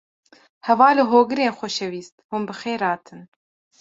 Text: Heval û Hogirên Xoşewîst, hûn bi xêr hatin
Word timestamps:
Heval 0.67 0.97
û 1.03 1.05
Hogirên 1.11 1.53
Xoşewîst, 1.59 2.15
hûn 2.29 2.43
bi 2.47 2.53
xêr 2.61 2.81
hatin 2.87 3.21